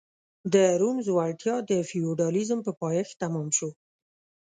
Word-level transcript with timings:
د 0.53 0.55
روم 0.81 0.97
ځوړتیا 1.07 1.55
د 1.69 1.71
فیوډالېزم 1.89 2.59
په 2.63 2.71
پایښت 2.81 3.13
تمام 3.23 3.47
شو. 3.57 3.69